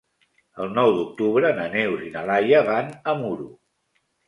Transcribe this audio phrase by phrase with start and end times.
[0.63, 3.49] El nou d'octubre na Neus i na Laia van a Muro.